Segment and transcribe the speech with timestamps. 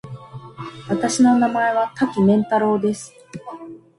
[0.89, 3.13] 私の名前は多岐麺太郎です。